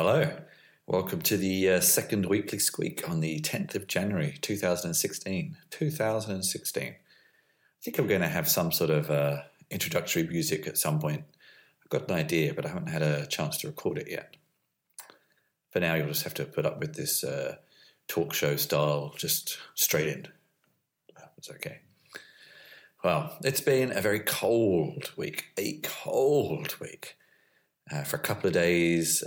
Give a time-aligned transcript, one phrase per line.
[0.00, 0.30] Hello,
[0.86, 5.56] welcome to the uh, second weekly squeak on the 10th of January 2016.
[5.70, 6.82] 2016.
[6.84, 6.94] I
[7.82, 9.40] think I'm going to have some sort of uh,
[9.72, 11.24] introductory music at some point.
[11.82, 14.36] I've got an idea, but I haven't had a chance to record it yet.
[15.72, 17.56] For now, you'll just have to put up with this uh,
[18.06, 20.28] talk show style, just straight in.
[21.38, 21.80] It's okay.
[23.02, 27.16] Well, it's been a very cold week, a cold week.
[27.90, 29.24] Uh, for a couple of days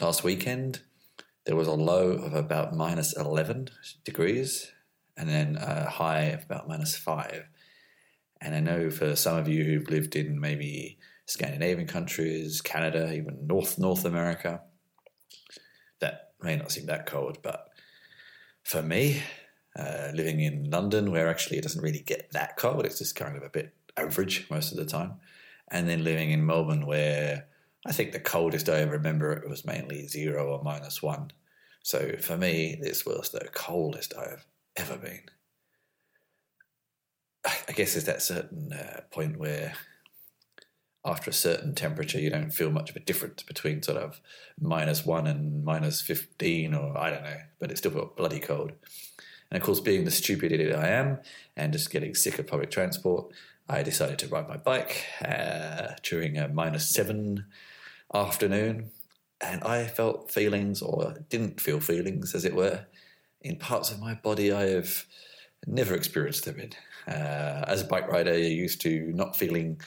[0.00, 0.82] last weekend,
[1.46, 3.68] there was a low of about minus 11
[4.04, 4.72] degrees
[5.16, 7.44] and then a high of about minus 5.
[8.40, 13.46] And I know for some of you who've lived in maybe Scandinavian countries, Canada, even
[13.46, 14.62] North North America,
[16.00, 17.68] that may not seem that cold, but
[18.62, 19.22] for me,
[19.76, 23.36] uh, living in London, where actually it doesn't really get that cold, it's just kind
[23.36, 25.14] of a bit average most of the time,
[25.68, 27.46] and then living in Melbourne, where
[27.86, 31.30] I think the coldest I ever remember it was mainly zero or minus one.
[31.82, 35.22] So for me, this was the coldest I have ever been.
[37.44, 39.74] I guess there's that certain uh, point where
[41.04, 44.20] after a certain temperature, you don't feel much of a difference between sort of
[44.58, 48.72] minus one and minus 15, or I don't know, but it still felt bloody cold.
[49.50, 51.18] And of course, being the stupid idiot I am
[51.56, 53.30] and just getting sick of public transport,
[53.68, 57.44] I decided to ride my bike uh, during a minus seven
[58.14, 58.90] afternoon.
[59.40, 62.86] And I felt feelings, or didn't feel feelings, as it were,
[63.42, 65.04] in parts of my body I have
[65.66, 66.70] never experienced them in.
[67.12, 69.80] Uh, as a bike rider, you're used to not feeling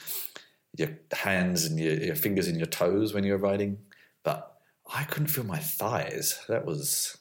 [0.76, 3.78] your hands and your, your fingers and your toes when you're riding,
[4.22, 4.58] but
[4.92, 6.40] I couldn't feel my thighs.
[6.48, 7.18] That was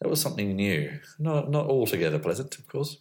[0.00, 0.98] that was something new.
[1.18, 2.98] Not not altogether pleasant, of course.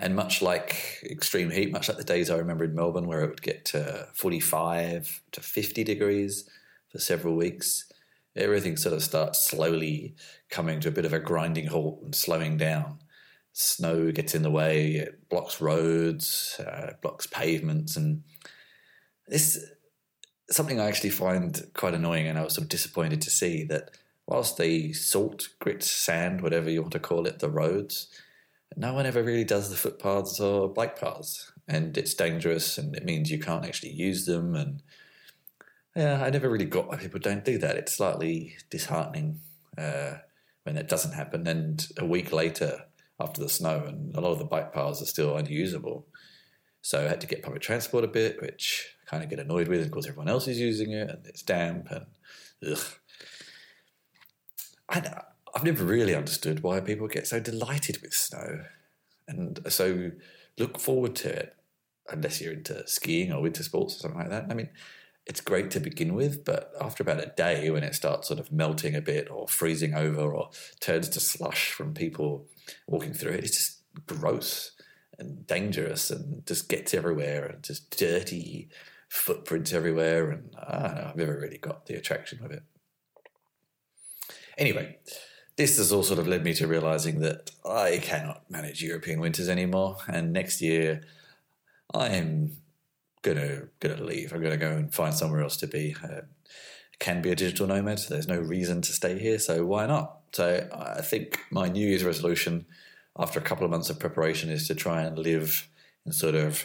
[0.00, 3.30] And much like extreme heat, much like the days I remember in Melbourne where it
[3.30, 6.48] would get to 45 to 50 degrees
[6.88, 7.92] for several weeks,
[8.36, 10.14] everything sort of starts slowly
[10.50, 13.00] coming to a bit of a grinding halt and slowing down.
[13.52, 18.22] Snow gets in the way, it blocks roads, uh, blocks pavements, and
[19.26, 19.58] this
[20.48, 23.90] something I actually find quite annoying, and I was sort of disappointed to see that
[24.28, 28.08] whilst they salt, grit, sand, whatever you want to call it, the roads,
[28.76, 33.04] no one ever really does the footpaths or bike paths, and it's dangerous, and it
[33.04, 34.82] means you can't actually use them, and
[35.96, 37.76] yeah, I never really got why people don't do that.
[37.76, 39.40] It's slightly disheartening
[39.76, 40.18] uh,
[40.62, 42.84] when that doesn't happen, and a week later
[43.20, 46.06] after the snow, and a lot of the bike paths are still unusable.
[46.80, 49.68] So I had to get public transport a bit, which I kind of get annoyed
[49.68, 52.06] with because everyone else is using it and it's damp and
[52.70, 52.78] ugh.
[54.88, 55.22] I,
[55.58, 58.60] I've never really understood why people get so delighted with snow
[59.26, 60.12] and so
[60.56, 61.56] look forward to it,
[62.08, 64.46] unless you're into skiing or winter sports or something like that.
[64.48, 64.68] I mean,
[65.26, 68.52] it's great to begin with, but after about a day, when it starts sort of
[68.52, 72.46] melting a bit or freezing over or turns to slush from people
[72.86, 74.70] walking through it, it's just gross
[75.18, 78.68] and dangerous and just gets everywhere and just dirty
[79.08, 80.30] footprints everywhere.
[80.30, 82.62] And I don't know, I've never really got the attraction of it.
[84.56, 84.98] Anyway,
[85.58, 89.48] this has all sort of led me to realizing that I cannot manage European winters
[89.48, 89.96] anymore.
[90.06, 91.02] And next year,
[91.92, 92.58] I am
[93.22, 94.32] gonna gonna leave.
[94.32, 95.96] I'm gonna go and find somewhere else to be.
[96.02, 96.22] Uh,
[97.00, 99.38] can be a digital nomad, so there's no reason to stay here.
[99.40, 100.20] So why not?
[100.32, 102.66] So I think my New Year's resolution,
[103.18, 105.68] after a couple of months of preparation, is to try and live
[106.06, 106.64] in sort of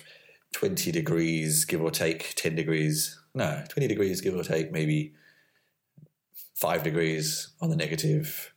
[0.54, 3.20] 20 degrees, give or take 10 degrees.
[3.34, 5.14] No, 20 degrees, give or take maybe
[6.54, 8.53] five degrees on the negative.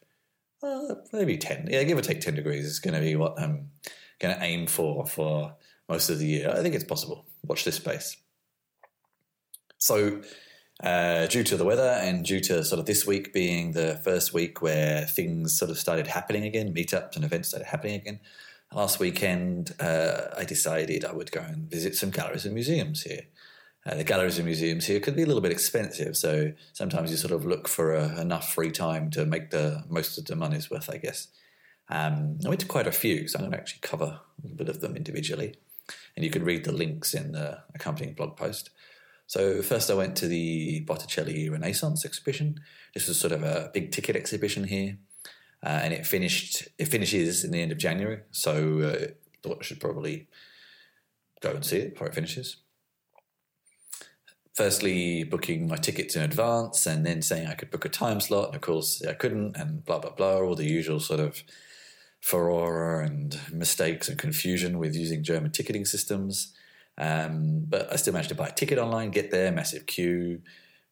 [0.62, 1.68] Uh, maybe 10.
[1.70, 3.70] Yeah, give or take 10 degrees is going to be what I'm
[4.18, 5.54] going to aim for for
[5.88, 6.50] most of the year.
[6.50, 7.26] I think it's possible.
[7.44, 8.16] Watch this space.
[9.78, 10.22] So,
[10.82, 14.34] uh, due to the weather and due to sort of this week being the first
[14.34, 18.20] week where things sort of started happening again, meetups and events started happening again,
[18.72, 23.22] last weekend uh, I decided I would go and visit some galleries and museums here.
[23.86, 27.16] Uh, the galleries and museums here could be a little bit expensive, so sometimes you
[27.16, 30.68] sort of look for uh, enough free time to make the most of the money's
[30.68, 31.28] worth, I guess.
[31.88, 34.56] Um, I went to quite a few, so I'm going to actually cover a little
[34.56, 35.54] bit of them individually
[36.14, 38.70] and you can read the links in the accompanying blog post.
[39.26, 42.60] So first, I went to the Botticelli Renaissance exhibition.
[42.94, 44.98] This was sort of a big ticket exhibition here,
[45.64, 46.68] uh, and it finished.
[46.78, 49.06] It finishes in the end of January, so uh,
[49.42, 50.28] thought I should probably
[51.40, 52.56] go and see it before it finishes.
[54.56, 58.46] Firstly, booking my tickets in advance, and then saying I could book a time slot,
[58.46, 61.42] and of course I couldn't, and blah blah blah, all the usual sort of
[62.20, 66.54] furore and mistakes and confusion with using German ticketing systems.
[66.98, 70.40] Um, but I still managed to buy a ticket online, get there, massive queue.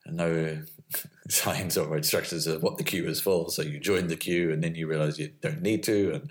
[0.06, 0.62] no
[1.28, 3.50] signs or instructions of what the queue is for.
[3.50, 6.30] So you join the queue and then you realize you don't need to and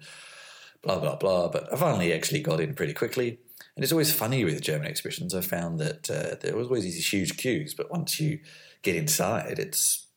[0.83, 1.49] blah, blah, blah.
[1.49, 3.39] But I finally actually got in pretty quickly.
[3.75, 5.33] And it's always funny with German exhibitions.
[5.33, 8.39] I found that uh, there was always these huge queues, but once you
[8.83, 10.07] get inside, it's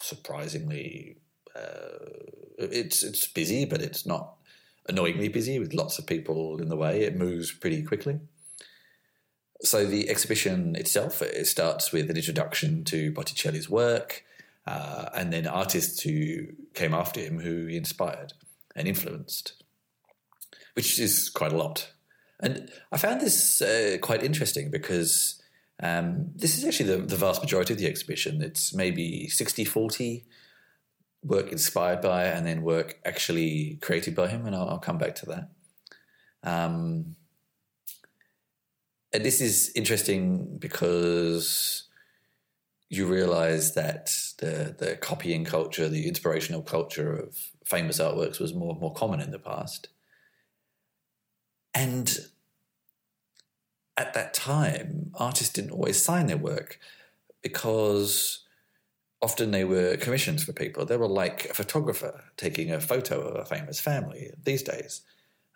[0.00, 1.16] surprisingly
[1.56, 1.98] uh,
[2.58, 4.34] it's it's busy, but it's not
[4.88, 7.02] annoyingly busy with lots of people in the way.
[7.02, 8.20] It moves pretty quickly.
[9.62, 14.24] So the exhibition itself it starts with an introduction to Botticelli's work,
[14.66, 18.34] uh, and then artists who came after him who he inspired
[18.76, 19.62] and influenced,
[20.74, 21.90] which is quite a lot.
[22.40, 25.40] And I found this uh, quite interesting because
[25.82, 28.42] um, this is actually the, the, vast majority of the exhibition.
[28.42, 30.24] It's maybe 60 40
[31.22, 35.14] work inspired by and then work actually created by him, and I'll, I'll come back
[35.16, 35.48] to that.
[36.42, 37.16] Um,
[39.12, 41.84] and this is interesting because
[42.90, 48.74] you realize that the the copying culture, the inspirational culture of famous artworks was more
[48.74, 49.88] more common in the past.
[51.74, 52.16] And
[53.96, 56.78] at that time, artists didn't always sign their work
[57.42, 58.44] because
[59.20, 60.84] often they were commissions for people.
[60.84, 65.02] They were like a photographer taking a photo of a famous family these days.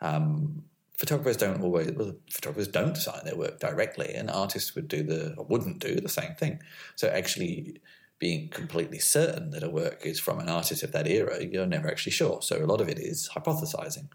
[0.01, 0.65] Um,
[0.97, 5.35] photographers don't always well, photographers don't sign their work directly, and artists would do the
[5.37, 6.61] or wouldn't do the same thing.
[6.97, 7.81] So actually
[8.19, 11.89] being completely certain that a work is from an artist of that era, you're never
[11.89, 12.43] actually sure.
[12.43, 14.09] So a lot of it is hypothesizing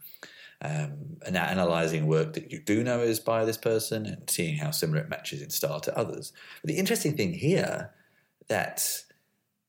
[0.63, 4.71] um, and analyzing work that you do know is by this person and seeing how
[4.71, 6.31] similar it matches in style to others.
[6.61, 7.91] But the interesting thing here
[8.47, 9.03] that,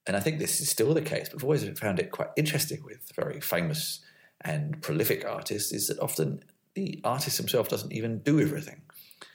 [0.06, 2.84] and I think this is still the case, but I've always found it quite interesting
[2.84, 4.00] with very famous
[4.42, 6.44] and prolific artists, is that often
[6.74, 8.82] the artist himself doesn't even do everything.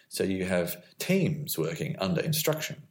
[0.08, 2.84] So you have teams working under instruction,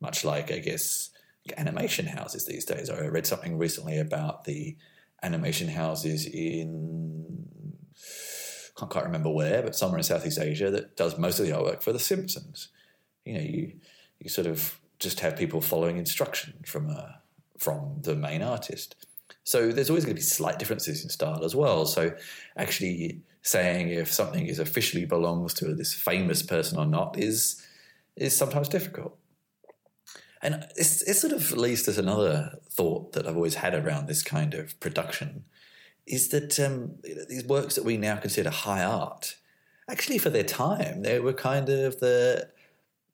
[0.00, 1.10] much like I guess
[1.56, 2.90] animation houses these days.
[2.90, 4.76] I read something recently about the
[5.22, 7.46] animation houses in
[8.80, 11.82] can't quite remember where, but somewhere in Southeast Asia that does most of the artwork
[11.82, 12.68] for The Simpsons.
[13.24, 13.72] You know, you
[14.18, 17.12] you sort of just have people following instruction from a, uh,
[17.58, 19.06] from the main artist.
[19.44, 21.86] So there's always going to be slight differences in style as well.
[21.86, 22.12] So
[22.56, 27.62] actually saying if something is officially belongs to this famous person or not is
[28.16, 29.16] is sometimes difficult.
[30.42, 34.54] And it sort of leads to another thought that I've always had around this kind
[34.54, 35.44] of production
[36.10, 36.96] is that um,
[37.28, 39.36] these works that we now consider high art,
[39.88, 42.48] actually for their time, they were kind of the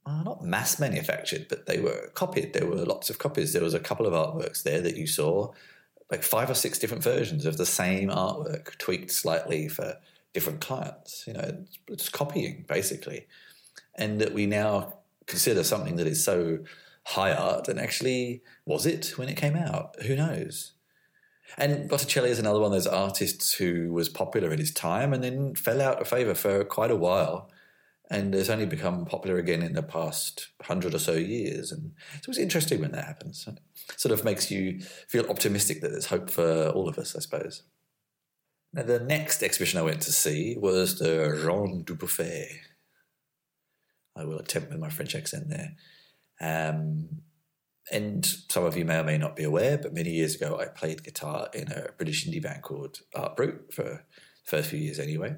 [0.06, 2.54] well, not mass manufactured, but they were copied.
[2.54, 3.52] There were lots of copies.
[3.52, 5.52] There was a couple of artworks there that you saw,
[6.10, 9.96] like five or six different versions of the same artwork, tweaked slightly for
[10.32, 11.24] different clients.
[11.26, 13.26] You know, it's copying basically,
[13.94, 16.60] and that we now consider something that is so
[17.04, 20.00] high art, and actually was it when it came out?
[20.02, 20.72] Who knows?
[21.56, 25.22] And Botticelli is another one of those artists who was popular in his time and
[25.22, 27.50] then fell out of favour for quite a while
[28.10, 31.72] and has only become popular again in the past hundred or so years.
[31.72, 33.46] And so it's interesting when that happens.
[33.48, 33.58] It
[34.00, 37.62] sort of makes you feel optimistic that there's hope for all of us, I suppose.
[38.72, 42.60] Now, the next exhibition I went to see was the Jean Dubuffet.
[44.14, 45.74] I will attempt with my French accent there.
[46.40, 47.22] Um,
[47.92, 50.66] and some of you may or may not be aware, but many years ago I
[50.66, 54.00] played guitar in a British indie band called Art Brut for the
[54.44, 55.36] first few years anyway.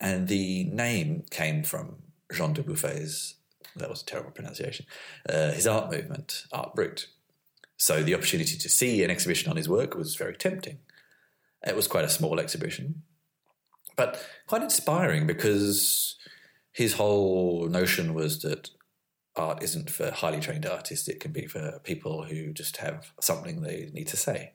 [0.00, 1.96] And the name came from
[2.32, 3.36] Jean de Dubuffet's,
[3.76, 4.86] that was a terrible pronunciation,
[5.28, 7.06] uh, his art movement, Art Brut.
[7.76, 10.78] So the opportunity to see an exhibition on his work was very tempting.
[11.66, 13.02] It was quite a small exhibition,
[13.96, 16.16] but quite inspiring because
[16.72, 18.70] his whole notion was that
[19.36, 23.60] art isn't for highly trained artists, it can be for people who just have something
[23.60, 24.52] they need to say.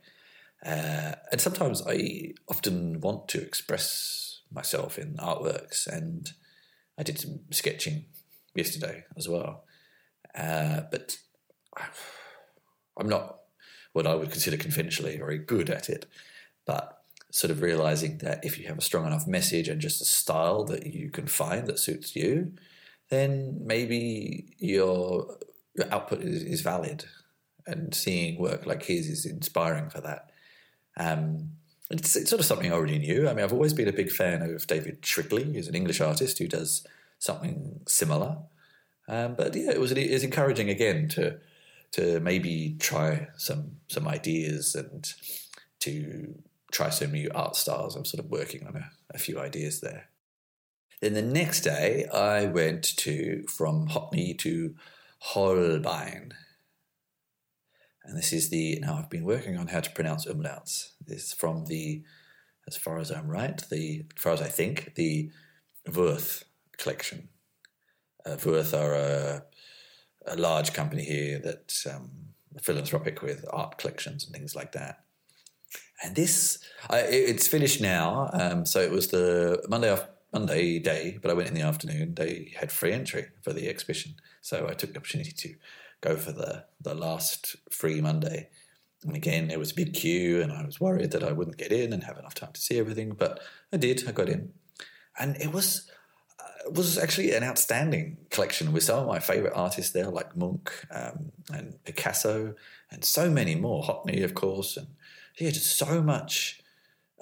[0.66, 6.32] Uh, and sometimes I often want to express myself in artworks, and
[6.98, 8.06] I did some sketching
[8.56, 9.64] yesterday as well.
[10.34, 11.18] Uh, but
[12.98, 13.40] I'm not
[13.94, 16.06] what I would consider conventionally very good at it,
[16.66, 17.02] but
[17.32, 20.64] sort of realizing that if you have a strong enough message and just a style
[20.66, 22.54] that you can find that suits you,
[23.10, 25.38] then maybe your,
[25.76, 27.06] your output is, is valid
[27.68, 30.32] and seeing work like his is inspiring for that.
[30.98, 31.52] Um,
[31.90, 33.28] it's, it's, sort of something I already knew.
[33.28, 36.40] I mean, I've always been a big fan of David Shrigley, who's an English artist
[36.40, 36.86] who does
[37.20, 38.38] something similar.
[39.08, 41.38] Um, but yeah, it was it was encouraging again to
[41.92, 45.14] to maybe try some some ideas and
[45.82, 46.36] to
[46.72, 47.96] try some new art styles.
[47.96, 50.10] I'm sort of working on a, a few ideas there.
[51.02, 54.76] Then the next day, I went to from Hockney to
[55.20, 56.34] Holbein.
[58.04, 60.92] And this is the now I've been working on how to pronounce umlauts.
[61.06, 62.04] This is from the,
[62.68, 65.32] as far as I'm right, the as far as I think, the
[65.88, 66.44] Würth
[66.78, 67.30] collection.
[68.26, 69.44] Uh, Würth are a,
[70.28, 72.10] a large company here that um,
[72.62, 75.04] philanthropic with art collections and things like that.
[76.04, 76.60] And this,
[76.90, 78.30] I, it's finished now.
[78.34, 82.16] Um, so it was the Monday off Monday day, but I went in the afternoon.
[82.16, 85.56] They had free entry for the exhibition, so I took the opportunity to
[86.02, 88.50] go for the the last free Monday.
[89.06, 91.72] And again, there was a big queue, and I was worried that I wouldn't get
[91.72, 93.12] in and have enough time to see everything.
[93.12, 93.40] But
[93.72, 94.04] I did.
[94.10, 94.52] I got in,
[95.18, 95.90] and it was
[96.38, 100.36] uh, it was actually an outstanding collection with some of my favorite artists there, like
[100.36, 102.56] Munch um, and Picasso,
[102.92, 103.84] and so many more.
[103.84, 104.88] Hockney, of course, and
[105.40, 106.60] yeah, just so much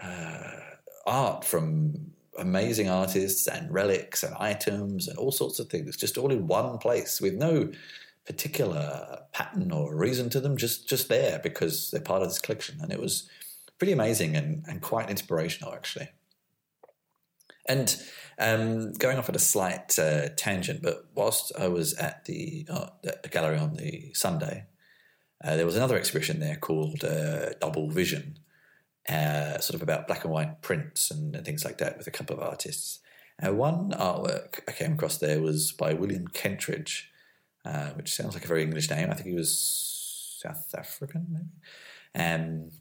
[0.02, 0.62] uh,
[1.06, 6.32] art from amazing artists and relics and items and all sorts of things, just all
[6.32, 7.72] in one place with no
[8.26, 12.80] particular pattern or reason to them, just just there because they're part of this collection.
[12.82, 13.30] And it was
[13.78, 16.10] pretty amazing and, and quite inspirational, actually.
[17.68, 17.96] And
[18.40, 22.88] um, going off at a slight uh, tangent, but whilst I was at the, uh,
[23.02, 24.66] the gallery on the Sunday,
[25.44, 28.40] uh, there was another exhibition there called uh, Double Vision,
[29.10, 32.12] uh, sort of about black and white prints and, and, things like that with a
[32.12, 33.00] couple of artists.
[33.42, 37.10] Uh, one artwork I came across there was by William Kentridge,
[37.66, 39.10] uh, which sounds like a very English name.
[39.10, 41.50] I think he was South African, maybe.
[42.16, 42.72] Um,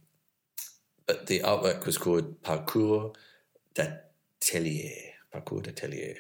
[1.07, 3.13] but the artwork was called Parcours
[3.75, 5.15] d'Atelier.
[5.33, 6.17] Parcours d'Atelier.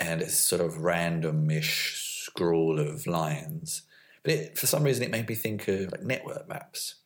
[0.00, 3.82] And it's sort of randomish scroll of lines.
[4.22, 7.01] But it, for some reason, it made me think of like network maps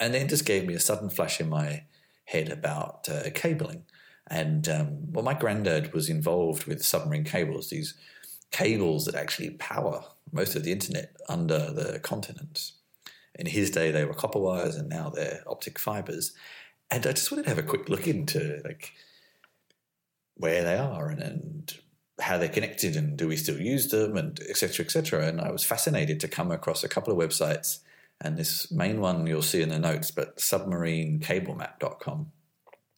[0.00, 1.84] and then just gave me a sudden flash in my
[2.24, 3.84] head about uh, cabling.
[4.28, 7.94] And um, well, my granddad was involved with submarine cables, these
[8.50, 12.72] cables that actually power most of the internet under the continents.
[13.34, 16.32] In his day, they were copper wires, and now they're optic fibers.
[16.90, 18.92] And I just wanted to have a quick look into like
[20.34, 21.74] where they are and, and
[22.20, 24.84] how they're connected, and do we still use them, and etc.
[24.84, 25.26] etc.
[25.26, 27.80] And I was fascinated to come across a couple of websites
[28.20, 32.32] and this main one you'll see in the notes, but submarinecablemap.com,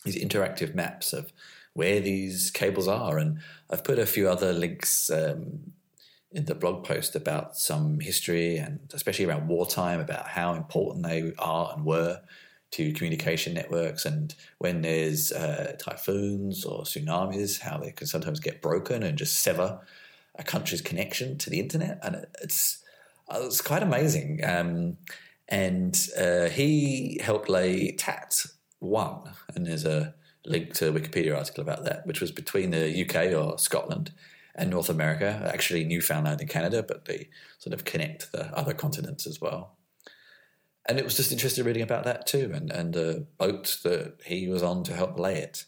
[0.05, 1.33] these interactive maps of
[1.75, 3.19] where these cables are.
[3.19, 3.39] And
[3.71, 5.73] I've put a few other links um,
[6.33, 11.33] in the blog post about some history and especially around wartime, about how important they
[11.39, 12.21] are and were
[12.73, 18.63] to communication networks and when there's uh, typhoons or tsunamis, how they can sometimes get
[18.63, 19.81] broken and just sever
[20.37, 21.99] a country's connection to the internet.
[22.03, 22.82] And it's
[23.33, 24.41] uh, it's quite amazing.
[24.45, 24.97] Um,
[25.49, 28.47] and uh, he helped lay TAT
[28.79, 33.05] 1, and there's a link to a Wikipedia article about that, which was between the
[33.05, 34.13] UK or Scotland
[34.55, 39.27] and North America, actually Newfoundland and Canada, but they sort of connect the other continents
[39.27, 39.77] as well.
[40.89, 44.49] And it was just interesting reading about that too, and, and the boat that he
[44.49, 45.65] was on to help lay it.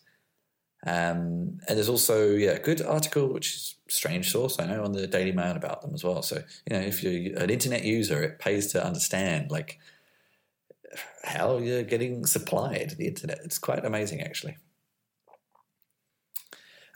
[0.86, 4.92] Um, and there's also yeah, a good article, which is strange source, I know, on
[4.92, 6.22] the Daily Mail about them as well.
[6.22, 9.78] So you know, if you're an internet user, it pays to understand like
[11.24, 13.38] how you're getting supplied the internet.
[13.44, 14.56] It's quite amazing, actually.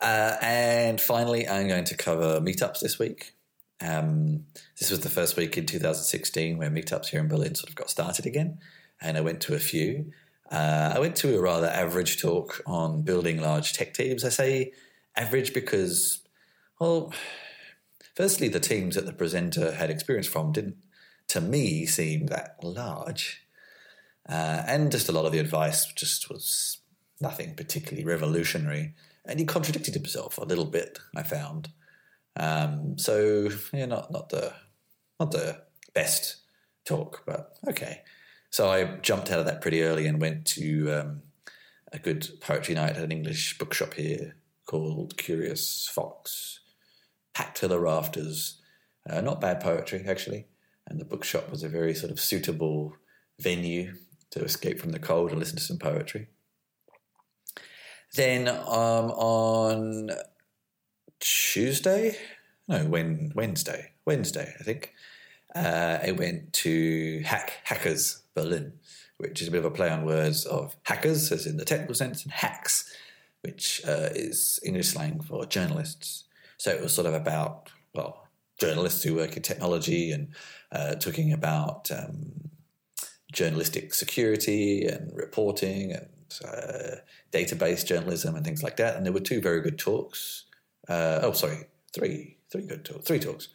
[0.01, 3.35] Uh, and finally, I'm going to cover meetups this week.
[3.81, 4.45] Um,
[4.79, 7.91] this was the first week in 2016 where meetups here in Berlin sort of got
[7.91, 8.59] started again,
[9.01, 10.13] and I went to a few.
[10.51, 14.25] Uh, I went to a rather average talk on building large tech teams.
[14.25, 14.73] I say
[15.17, 16.23] average because,
[16.81, 17.13] well,
[18.15, 20.77] firstly, the teams that the presenter had experience from didn't,
[21.29, 23.45] to me, seem that large.
[24.29, 26.79] Uh, and just a lot of the advice just was
[27.21, 28.95] nothing particularly revolutionary.
[29.27, 31.69] And he contradicted himself a little bit, I found.
[32.37, 34.55] Um, so, yeah, not, not, the,
[35.21, 35.63] not the
[35.93, 36.37] best
[36.87, 38.03] talk, but okay.
[38.51, 41.23] So I jumped out of that pretty early and went to um,
[41.93, 44.37] a good poetry night at an English bookshop here
[44.67, 46.61] called Curious Fox.
[47.35, 48.61] Packed to the rafters.
[49.09, 50.47] Uh, not bad poetry, actually.
[50.87, 52.97] And the bookshop was a very sort of suitable
[53.39, 53.95] venue
[54.31, 56.29] to escape from the cold and listen to some poetry.
[58.15, 60.11] Then um, on
[61.21, 62.17] Tuesday,
[62.67, 64.95] no, when Wednesday, Wednesday, I think,
[65.55, 68.73] uh, I went to Hack Hackers Berlin,
[69.19, 71.95] which is a bit of a play on words of hackers, as in the technical
[71.95, 72.75] sense, and hacks,
[73.43, 76.25] which uh, is English slang for journalists.
[76.57, 78.29] So it was sort of about, well,
[78.61, 80.29] journalists who work in technology and
[80.73, 82.51] uh, talking about um,
[83.33, 86.09] journalistic security and reporting and
[86.45, 86.97] uh,
[87.33, 88.97] database journalism and things like that.
[88.97, 90.45] And there were two very good talks.
[90.89, 93.49] Uh, oh, sorry, three, three good talks, three talks.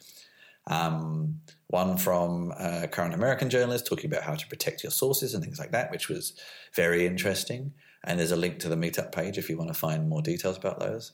[0.66, 1.40] Um,
[1.74, 5.58] one from a current American journalist talking about how to protect your sources and things
[5.58, 6.32] like that, which was
[6.72, 7.74] very interesting.
[8.04, 10.56] And there's a link to the meetup page if you want to find more details
[10.56, 11.12] about those.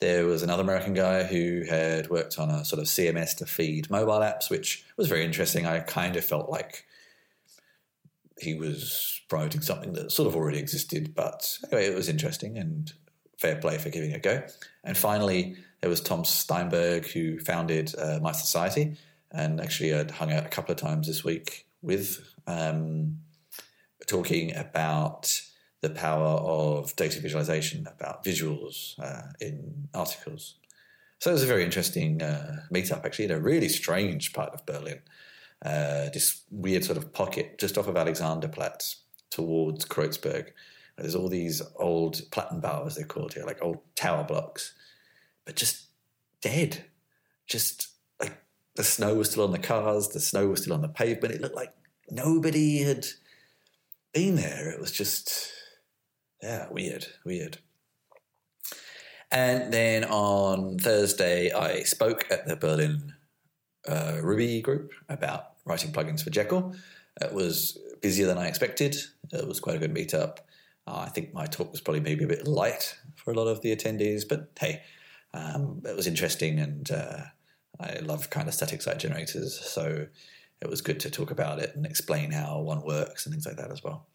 [0.00, 3.90] There was another American guy who had worked on a sort of CMS to feed
[3.90, 5.66] mobile apps, which was very interesting.
[5.66, 6.86] I kind of felt like
[8.38, 12.90] he was promoting something that sort of already existed, but anyway, it was interesting and
[13.36, 14.42] fair play for giving it a go.
[14.82, 18.96] And finally, there was Tom Steinberg who founded uh, mySociety,
[19.32, 23.18] and actually I'd hung out a couple of times this week with um,
[24.06, 25.40] talking about
[25.80, 30.56] the power of data visualization, about visuals uh, in articles.
[31.18, 34.64] So it was a very interesting uh, meetup, actually, in a really strange part of
[34.66, 35.00] Berlin.
[35.64, 38.96] Uh, this weird sort of pocket just off of Alexanderplatz
[39.30, 40.48] towards Kreuzberg.
[40.96, 44.74] There's all these old Plattenbau, as they're called here, like old tower blocks,
[45.44, 45.86] but just
[46.42, 46.84] dead.
[47.46, 47.88] Just
[48.76, 51.34] the snow was still on the cars, the snow was still on the pavement.
[51.34, 51.72] It looked like
[52.10, 53.06] nobody had
[54.12, 54.70] been there.
[54.70, 55.52] It was just
[56.42, 57.58] yeah, weird, weird.
[59.30, 63.14] And then on Thursday, I spoke at the Berlin
[63.88, 66.74] uh, Ruby group about writing plugins for Jekyll.
[67.20, 68.96] It was busier than I expected.
[69.32, 70.38] It was quite a good meetup.
[70.86, 73.60] Uh, I think my talk was probably maybe a bit light for a lot of
[73.60, 74.82] the attendees, but hey,
[75.32, 77.22] um, it was interesting and uh,
[77.80, 79.58] I love kind of static site generators.
[79.58, 80.06] So
[80.60, 83.56] it was good to talk about it and explain how one works and things like
[83.56, 84.06] that as well.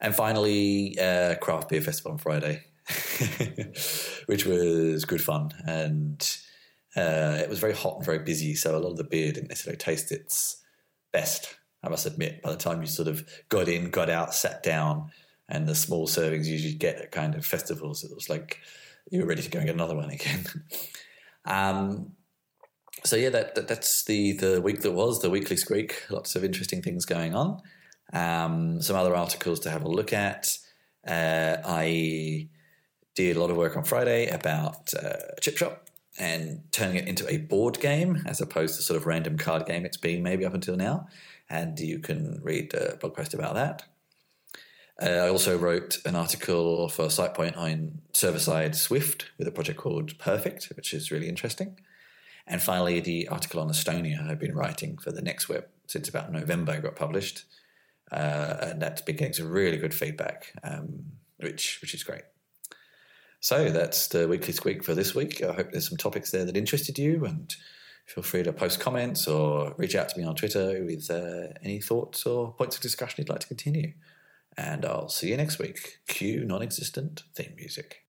[0.00, 2.64] And finally, uh, craft beer festival on Friday,
[4.26, 6.38] which was good fun, and
[6.96, 8.54] uh, it was very hot and very busy.
[8.54, 10.62] So a lot of the beer didn't necessarily taste its
[11.12, 11.56] best.
[11.82, 15.10] I must admit, by the time you sort of got in, got out, sat down,
[15.48, 18.60] and the small servings you usually get at kind of festivals, it was like
[19.10, 20.44] you were ready to go and get another one again.
[21.44, 22.12] um,
[23.04, 26.02] so yeah, that, that, that's the the week that was the weekly squeak.
[26.10, 27.60] Lots of interesting things going on.
[28.12, 30.56] Um, some other articles to have a look at.
[31.06, 32.48] Uh, I
[33.14, 35.88] did a lot of work on Friday about uh, Chip Shop
[36.18, 39.84] and turning it into a board game as opposed to sort of random card game
[39.84, 41.08] it's been maybe up until now.
[41.50, 43.84] And you can read a blog post about that.
[45.02, 49.78] Uh, I also wrote an article for SitePoint on server side Swift with a project
[49.78, 51.76] called Perfect, which is really interesting.
[52.46, 56.32] And finally, the article on Estonia I've been writing for the Next Web since about
[56.32, 57.44] November got published
[58.12, 61.04] uh, and that's been getting some really good feedback, um,
[61.38, 62.22] which which is great.
[63.40, 65.42] So that's the weekly squeak for this week.
[65.42, 67.54] I hope there's some topics there that interested you, and
[68.06, 71.80] feel free to post comments or reach out to me on Twitter with uh, any
[71.80, 73.92] thoughts or points of discussion you'd like to continue.
[74.56, 75.98] And I'll see you next week.
[76.06, 78.03] Cue non-existent theme music.